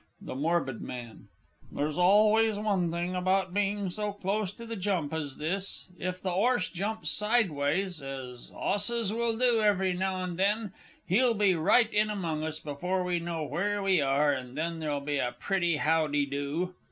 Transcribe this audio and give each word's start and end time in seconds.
THE 0.19 0.33
MORBID 0.33 0.81
MAN, 0.81 1.27
There's 1.71 1.95
one 1.99 2.89
thing 2.89 3.13
about 3.13 3.53
being 3.53 3.91
so 3.91 4.13
close 4.13 4.51
to 4.53 4.65
the 4.65 4.75
jump 4.75 5.13
as 5.13 5.37
this 5.37 5.91
if 5.99 6.19
the 6.19 6.31
'orse 6.31 6.69
jumps 6.69 7.11
sideways 7.11 8.01
as 8.01 8.51
'osses 8.51 9.13
will 9.13 9.37
do 9.37 9.61
every 9.61 9.93
now 9.93 10.23
and 10.23 10.39
then 10.39 10.73
he'll 11.05 11.35
be 11.35 11.53
right 11.53 11.93
in 11.93 12.09
among 12.09 12.43
us 12.43 12.59
before 12.59 13.03
we 13.03 13.19
know 13.19 13.43
where 13.43 13.83
we 13.83 14.01
are, 14.01 14.33
and 14.33 14.57
then 14.57 14.79
there'll 14.79 15.01
be 15.01 15.19
a 15.19 15.35
pretty 15.39 15.77
how 15.77 16.07
de 16.07 16.25
do! 16.25 16.73